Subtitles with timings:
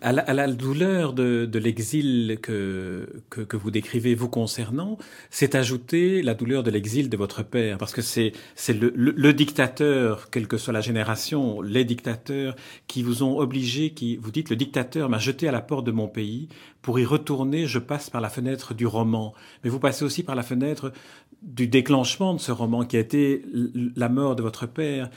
[0.00, 4.96] À la, douleur de, l'exil que, que, vous décrivez vous concernant,
[5.30, 8.32] s'est ajoutée la douleur de l'exil de votre père, parce que c'est
[8.68, 12.56] le, le, dictateur, quelle que soit la génération, les dictateurs
[12.86, 15.92] qui vous ont obligé, qui vous dites le dictateur m'a jeté à la porte de
[15.92, 16.48] mon pays,
[16.80, 20.34] pour y retourner, je passe par la fenêtre du roman, mais vous passez aussi par
[20.34, 20.92] la fenêtre
[21.42, 23.42] du déclenchement de ce roman qui a été
[23.96, 25.10] la mort de votre père.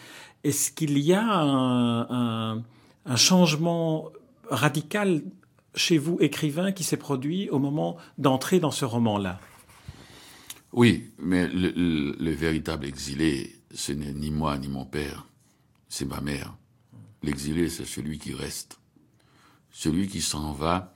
[0.43, 2.63] Est-ce qu'il y a un,
[3.07, 4.11] un changement
[4.49, 5.23] radical
[5.75, 9.39] chez vous, écrivain, qui s'est produit au moment d'entrer dans ce roman-là?
[10.73, 15.27] Oui, mais le, véritable exilé, ce n'est ni moi ni mon père,
[15.87, 16.55] c'est ma mère.
[17.23, 18.79] L'exilé, c'est celui qui reste.
[19.71, 20.93] Celui qui s'en va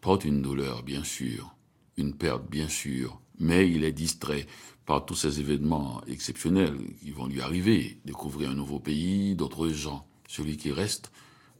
[0.00, 1.54] porte une douleur, bien sûr,
[1.96, 4.46] une perte, bien sûr, mais il est distrait
[4.86, 10.06] par tous ces événements exceptionnels qui vont lui arriver, découvrir un nouveau pays, d'autres gens.
[10.26, 11.12] Celui qui reste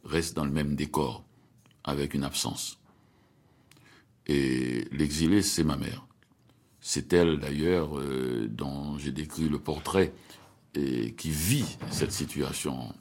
[0.03, 1.23] reste dans le même décor,
[1.83, 2.79] avec une absence.
[4.27, 6.05] Et l'exilé, c'est ma mère.
[6.79, 10.13] C'est elle, d'ailleurs, euh, dont j'ai décrit le portrait,
[10.73, 12.93] qui vit cette situation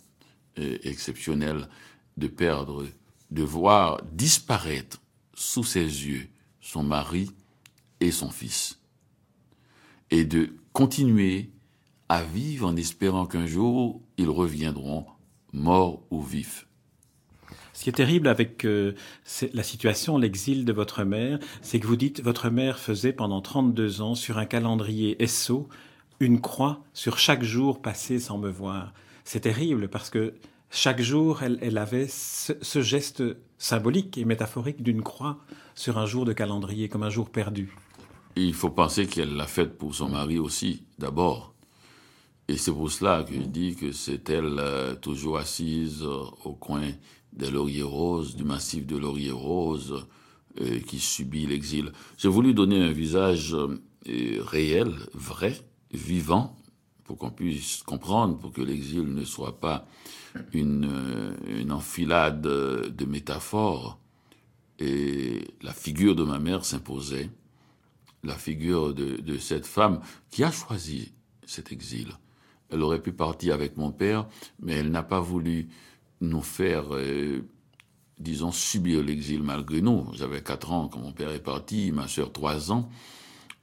[0.58, 1.68] euh, exceptionnelle
[2.16, 2.86] de perdre,
[3.30, 5.00] de voir disparaître
[5.34, 6.28] sous ses yeux
[6.60, 7.30] son mari
[8.00, 8.80] et son fils,
[10.10, 11.50] et de continuer
[12.08, 15.06] à vivre en espérant qu'un jour ils reviendront
[15.52, 16.66] morts ou vifs.
[17.80, 18.92] Ce qui est terrible avec euh,
[19.54, 24.02] la situation, l'exil de votre mère, c'est que vous dites votre mère faisait pendant 32
[24.02, 25.66] ans sur un calendrier SO
[26.18, 28.92] une croix sur chaque jour passé sans me voir.
[29.24, 30.34] C'est terrible parce que
[30.68, 33.22] chaque jour, elle, avait ce, geste
[33.56, 35.38] symbolique et métaphorique d'une croix
[35.74, 37.74] sur un jour de calendrier, comme un jour perdu.
[38.36, 41.54] Il faut penser qu'elle l'a faite pour son mari aussi, d'abord.
[42.50, 46.52] Et c'est pour cela que je dis que c'est elle euh, toujours assise euh, au
[46.52, 46.82] coin
[47.32, 50.04] des lauriers roses, du massif de lauriers roses,
[50.60, 51.92] euh, qui subit l'exil.
[52.18, 53.56] J'ai voulu donner un visage
[54.04, 55.60] réel, vrai,
[55.92, 56.56] vivant,
[57.04, 59.86] pour qu'on puisse comprendre, pour que l'exil ne soit pas
[60.52, 64.00] une, une enfilade de métaphores.
[64.80, 67.30] Et la figure de ma mère s'imposait,
[68.24, 70.00] la figure de cette femme
[70.32, 71.12] qui a choisi
[71.46, 72.08] cet exil.
[72.70, 74.26] Elle aurait pu partir avec mon père,
[74.60, 75.68] mais elle n'a pas voulu
[76.20, 77.42] nous faire, euh,
[78.18, 80.06] disons, subir l'exil malgré nous.
[80.14, 82.88] J'avais quatre ans quand mon père est parti, ma sœur trois ans.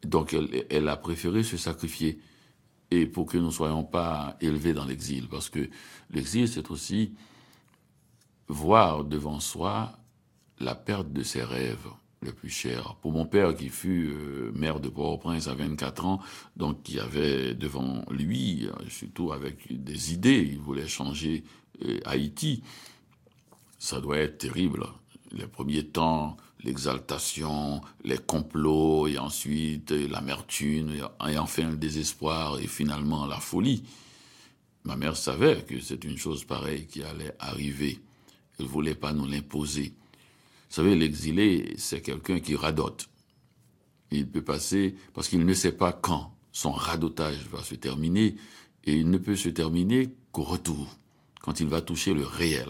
[0.03, 2.19] Donc elle, elle, a préféré se sacrifier
[2.91, 5.27] et pour que nous ne soyons pas élevés dans l'exil.
[5.27, 5.69] Parce que
[6.11, 7.13] l'exil, c'est aussi
[8.47, 9.97] voir devant soi
[10.59, 11.87] la perte de ses rêves
[12.23, 12.95] les plus chers.
[12.95, 16.19] Pour mon père qui fut euh, maire de Port-au-Prince à 24 ans,
[16.55, 21.43] donc qui avait devant lui, euh, surtout avec des idées, il voulait changer
[22.05, 22.63] Haïti,
[23.77, 24.87] ça doit être terrible.
[25.31, 30.91] Les premiers temps, l'exaltation, les complots, et ensuite l'amertume,
[31.27, 33.83] et enfin le désespoir, et finalement la folie.
[34.83, 37.99] Ma mère savait que c'est une chose pareille qui allait arriver.
[38.59, 39.93] Elle voulait pas nous l'imposer.
[40.69, 43.09] Vous savez, l'exilé, c'est quelqu'un qui radote.
[44.11, 48.35] Il peut passer, parce qu'il ne sait pas quand son radotage va se terminer,
[48.83, 50.97] et il ne peut se terminer qu'au retour
[51.47, 52.67] quand il va toucher le réel.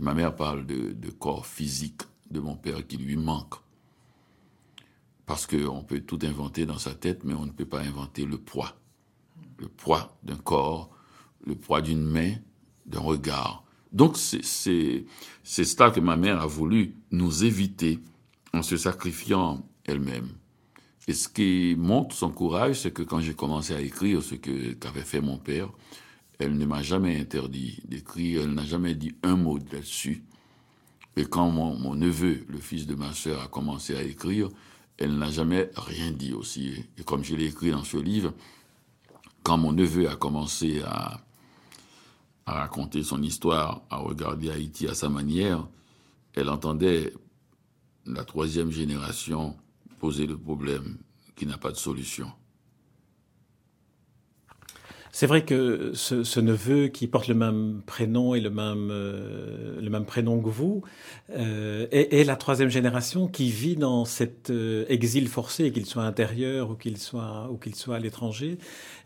[0.00, 2.02] ma mère parle de, corps physique
[2.32, 3.54] de mon père qui lui manque.
[5.24, 8.38] Parce qu'on peut tout inventer dans sa tête, mais on ne peut pas inventer le
[8.38, 8.76] poids.
[9.58, 10.90] Le poids d'un corps,
[11.46, 12.34] le poids d'une main,
[12.86, 13.62] d'un regard.
[13.92, 14.42] Donc c'est
[15.44, 17.98] cela que ma mère a voulu nous éviter
[18.52, 20.28] en se sacrifiant elle-même.
[21.08, 25.00] Et ce qui montre son courage, c'est que quand j'ai commencé à écrire ce qu'avait
[25.02, 25.68] fait mon père,
[26.38, 30.24] elle ne m'a jamais interdit d'écrire, elle n'a jamais dit un mot là-dessus.
[31.16, 34.48] Et quand mon, neveu, le fils de ma sœur, a commencé à écrire,
[34.96, 36.84] elle n'a jamais rien dit aussi.
[36.98, 38.32] Et comme je l'ai écrit dans ce livre,
[39.42, 41.20] quand mon neveu a commencé à,
[42.46, 45.66] à raconter son histoire, à regarder Haïti à sa manière,
[46.34, 47.12] elle entendait
[48.06, 49.56] la troisième génération
[50.00, 50.98] poser le problème
[51.36, 52.30] qui n'a pas de solution.
[55.14, 59.90] C'est vrai que ce, neveu qui porte le même prénom et le même, euh, le
[59.90, 60.82] même prénom que vous
[61.36, 66.70] euh, est, la troisième génération qui vit dans cet euh, exil forcé, qu'il soit intérieur
[66.70, 68.56] ou qu'il soit, ou soit à l'étranger.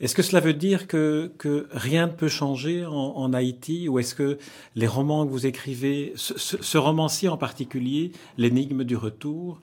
[0.00, 4.14] Est-ce que cela veut dire que, que rien ne peut changer en, Haïti ou est-ce
[4.14, 4.38] que
[4.76, 9.60] les romans que vous écrivez, ce, ce romancier en particulier, L'énigme du retour,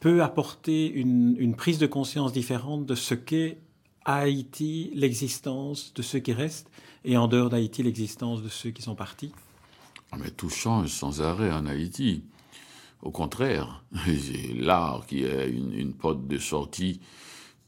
[0.00, 3.56] peut apporter une, une prise de conscience différente de ce qu'est
[4.06, 6.70] à Haïti l'existence de ceux qui restent
[7.04, 9.32] et en dehors d'Haïti l'existence de ceux qui sont partis
[10.12, 12.22] Ah, mais tout change sans arrêt en Haïti.
[13.02, 13.84] Au contraire,
[14.54, 17.00] l'art qui est une, porte de sortie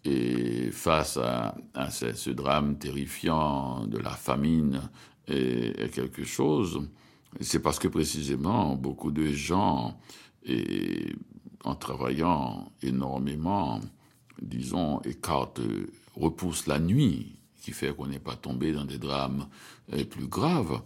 [0.05, 4.81] et face à, ce, drame terrifiant de la famine
[5.27, 6.89] est, quelque chose.
[7.41, 9.99] C'est parce que précisément beaucoup de gens,
[10.47, 11.13] et,
[11.65, 13.81] en travaillant énormément,
[14.43, 15.61] disons, écartent,
[16.15, 19.49] repoussent la nuit, qui fait qu'on n'est pas tombé dans des drames
[19.93, 20.81] euh, plus graves.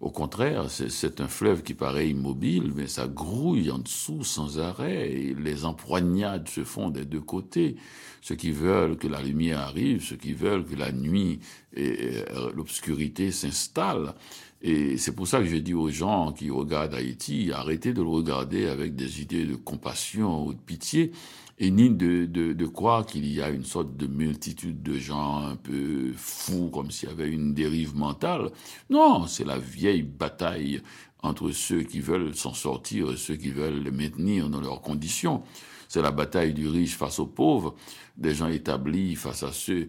[0.00, 5.34] Au contraire, c'est un fleuve qui paraît immobile, mais ça grouille en dessous sans arrêt.
[5.38, 7.76] Les empoignades se font des deux côtés.
[8.20, 11.40] Ceux qui veulent que la lumière arrive, ceux qui veulent que la nuit
[11.74, 12.22] et
[12.54, 14.14] l'obscurité s'installe.
[14.60, 18.08] Et c'est pour ça que je dis aux gens qui regardent Haïti, arrêtez de le
[18.08, 21.12] regarder avec des idées de compassion ou de pitié
[21.58, 25.38] et ni de, de, de croire qu'il y a une sorte de multitude de gens
[25.38, 28.50] un peu fous, comme s'il y avait une dérive mentale.
[28.90, 30.82] Non, c'est la vieille bataille
[31.22, 35.42] entre ceux qui veulent s'en sortir et ceux qui veulent les maintenir dans leurs conditions.
[35.88, 37.74] C'est la bataille du riche face aux pauvres,
[38.16, 39.88] des gens établis face à ceux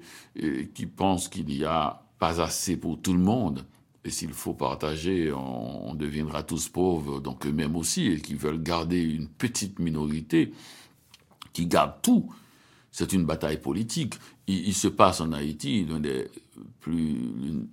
[0.74, 3.66] qui pensent qu'il n'y a pas assez pour tout le monde.
[4.04, 9.02] Et s'il faut partager, on, deviendra tous pauvres, donc eux-mêmes aussi, et qui veulent garder
[9.02, 10.54] une petite minorité
[11.56, 12.32] qui garde tout.
[12.92, 14.16] C'est une bataille politique.
[14.48, 16.30] Il, se passe en Haïti l'un des,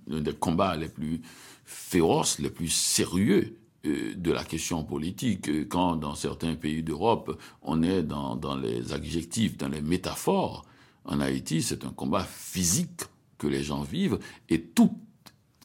[0.07, 1.21] des combats les plus
[1.65, 7.83] féroces, les plus sérieux euh, de la question politique, quand dans certains pays d'Europe, on
[7.83, 10.65] est dans, dans les adjectifs, dans les métaphores.
[11.05, 13.03] En Haïti, c'est un combat physique
[13.37, 14.19] que les gens vivent
[14.49, 14.93] et toute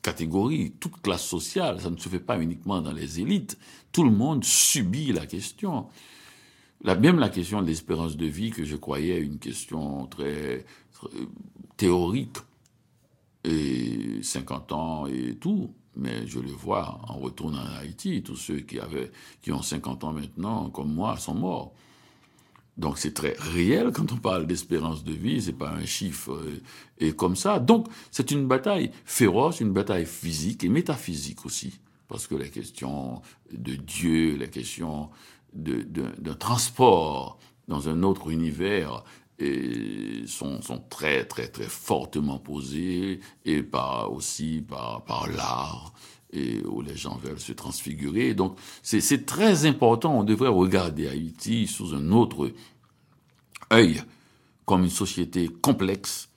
[0.02, 3.58] catégorie, toute classe sociale, ça ne se fait pas uniquement dans les élites,
[3.92, 5.86] tout le monde subit la question.
[6.82, 10.64] La, même la question de l'espérance de vie, que je croyais une question très,
[11.76, 12.36] théorique,
[13.44, 18.60] et 50 ans et tout, mais je le vois en retournant en Haïti, tous ceux
[18.60, 19.10] qui, avaient,
[19.42, 21.72] qui ont 50 ans maintenant, comme moi, sont morts.
[22.76, 26.62] Donc c'est très réel quand on parle d'espérance de vie, c'est pas un chiffre euh,
[26.98, 27.58] et comme ça.
[27.58, 33.20] Donc c'est une bataille féroce, une bataille physique et métaphysique aussi, parce que les questions
[33.52, 35.10] de Dieu, les questions
[35.52, 39.04] d'un transport dans un autre univers
[39.38, 40.60] et sont,
[40.90, 45.92] très très très fortement posés et par aussi par, par l'art
[46.32, 48.34] et où les gens veulent se transfigurer.
[48.34, 52.52] Donc c'est très important, on devrait regarder Haïti sous un autre
[53.72, 54.02] œil,
[54.64, 56.28] comme une société complexe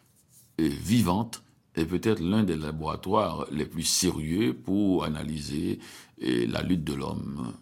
[0.58, 1.44] et vivante,
[1.76, 5.80] et peut-être l'un des laboratoires les plus sérieux pour analyser
[6.20, 7.54] la lutte de l'homme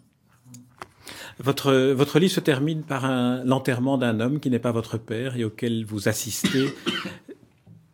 [1.38, 3.08] votre, votre livre se termine par
[3.44, 6.66] l'enterrement d'un homme qui n'est pas votre père et auquel vous assistez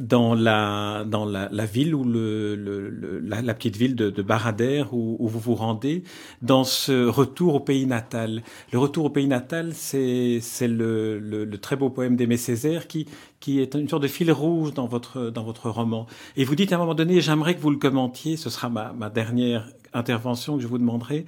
[0.00, 5.16] dans la dans la, ville ou le, le, la, petite ville de, de Barader où,
[5.18, 6.02] où, vous vous rendez
[6.42, 8.42] dans ce retour au pays natal.
[8.72, 13.06] Le retour au pays natal, c'est c'est le, le, très beau poème d'Aimé Césaire qui
[13.40, 16.06] qui est une sorte de fil rouge dans votre dans votre roman.
[16.36, 18.36] Et vous dites à un moment donné, j'aimerais que vous le commentiez.
[18.36, 21.24] Ce sera ma, ma dernière intervention que je vous demanderai.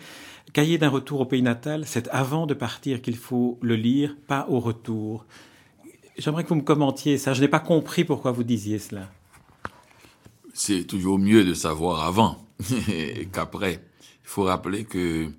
[0.52, 4.46] Cahier d'un retour au pays natal, c'est avant de partir qu'il faut le lire, pas
[4.48, 5.26] au retour.
[6.16, 7.34] J'aimerais que vous me commentiez ça.
[7.34, 9.10] Je n'ai pas compris pourquoi vous disiez cela.
[10.54, 12.44] C'est toujours mieux de savoir avant
[13.32, 13.84] qu'après.
[14.24, 15.30] Il faut rappeler que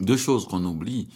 [0.00, 1.08] deux choses qu'on oublie.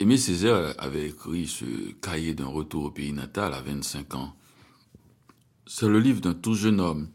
[0.00, 1.64] Aimé Césaire avait écrit ce
[2.02, 4.34] cahier d'un retour au pays natal à 25 ans.
[5.66, 7.08] C'est le livre d'un tout jeune homme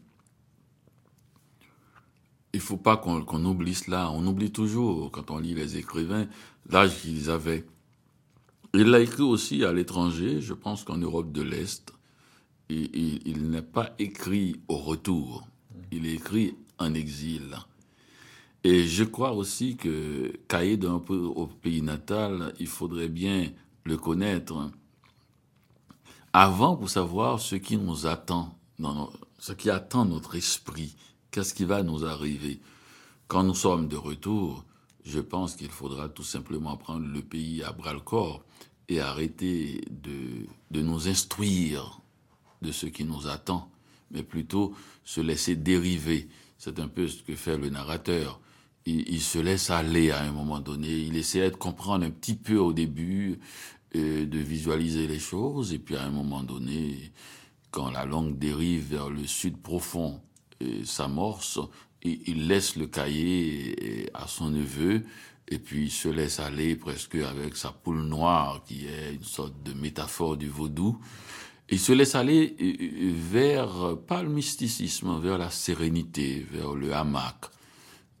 [2.58, 4.10] il faut pas qu'on oublie cela.
[4.10, 6.26] On oublie toujours, quand on lit les écrivains,
[6.68, 7.64] l'âge qu'ils avaient.
[8.74, 11.92] Il l'a écrit aussi à l'étranger, je pense qu'en Europe de l'Est.
[12.68, 15.46] Il, il n'est pas écrit au retour,
[15.92, 17.56] il écrit en exil.
[18.64, 23.52] Et je crois aussi que cahier d'un peu au pays natal, il faudrait bien
[23.84, 24.68] le connaître
[26.32, 28.58] avant pour savoir ce qui nous attend,
[29.38, 30.96] ce qui attend notre esprit
[31.30, 32.60] Qu'est-ce qui va nous arriver?
[33.26, 34.64] Quand nous sommes de retour,
[35.04, 38.42] je pense qu'il faudra tout simplement prendre le pays à bras le corps
[38.88, 42.00] et arrêter de, de nous instruire
[42.62, 43.70] de ce qui nous attend,
[44.10, 46.28] mais plutôt se laisser dériver.
[46.56, 48.40] C'est un peu ce que fait le narrateur.
[48.86, 52.56] Il, se laisse aller à un moment donné, il essaie de comprendre un petit peu
[52.56, 53.38] au début,
[53.94, 57.12] euh, de visualiser les choses, et puis à un moment donné,
[57.70, 60.22] quand la langue dérive vers le sud profond,
[60.84, 61.60] s'amorce,
[62.02, 65.02] il laisse le cahier à son neveu,
[65.48, 69.62] et puis il se laisse aller presque avec sa poule noire, qui est une sorte
[69.62, 70.98] de métaphore du vaudou.
[71.70, 72.56] Il se laisse aller
[73.30, 77.46] vers, pas le mysticisme, vers la sérénité, vers le hamac,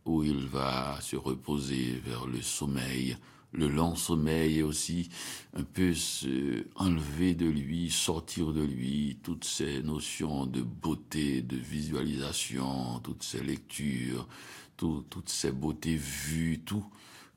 [0.04, 3.16] où il va se reposer vers le sommeil,
[3.52, 5.08] le long sommeil et aussi
[5.54, 11.56] un peu se enlever de lui, sortir de lui toutes ces notions de beauté, de
[11.56, 14.28] visualisation, toutes ces lectures,
[14.76, 16.84] toutes ces beautés vues, tout,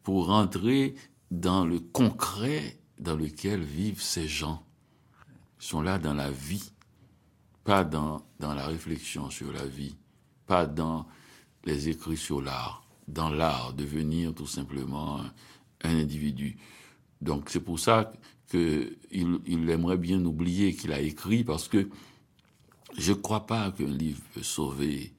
[0.03, 0.95] pour rentrer
[1.31, 4.63] dans le concret dans lequel vivent ces gens.
[5.59, 6.71] Ils sont là dans la vie,
[7.63, 9.95] pas dans, dans la réflexion sur la vie,
[10.45, 11.07] pas dans
[11.63, 15.21] les écrits sur l'art, dans l'art, devenir tout simplement
[15.83, 16.57] un individu.
[17.21, 18.11] Donc c'est pour ça
[18.49, 21.89] qu'il il aimerait bien oublier qu'il a écrit, parce que
[22.97, 25.13] je ne crois pas qu'un livre peut sauver,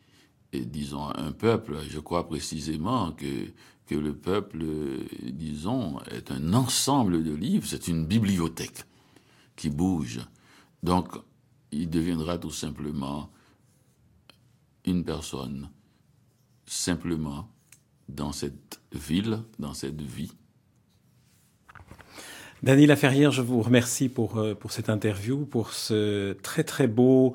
[0.52, 1.78] disons, un peuple.
[1.88, 3.52] Je crois précisément que,
[3.86, 4.64] que le peuple,
[5.22, 8.84] disons, est un ensemble de livres, c'est une bibliothèque
[9.56, 10.20] qui bouge.
[10.82, 11.08] Donc,
[11.70, 13.30] il deviendra tout simplement
[14.84, 15.70] une personne,
[16.66, 17.48] simplement,
[18.08, 20.32] dans cette ville, dans cette vie,
[22.62, 27.34] Dany Laferrière, je vous remercie pour, euh, pour cette interview, pour ce très très beau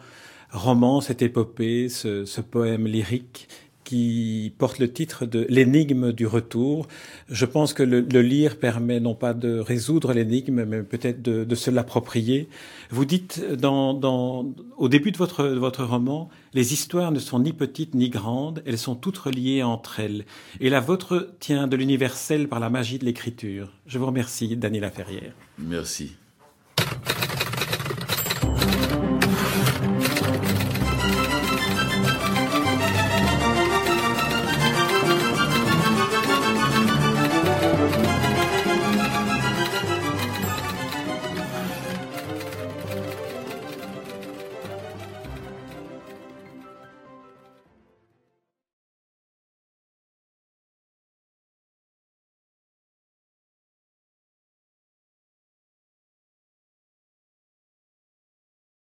[0.51, 3.49] roman, cette épopée, ce, ce poème lyrique
[3.87, 6.89] qui porte le titre de L'énigme du retour.
[7.29, 11.71] Je pense que le, lire permet non pas de résoudre l'énigme, mais peut-être de, se
[11.71, 12.49] l'approprier.
[12.89, 17.95] Vous dites au début de votre, de votre roman, les histoires ne sont ni petites
[17.95, 20.25] ni grandes, elles sont toutes reliées entre elles.
[20.59, 23.71] Et la vôtre tient de l'universel par la magie de l'écriture.
[23.85, 25.31] Je vous remercie, Daniela Ferrière.
[25.57, 26.17] Merci.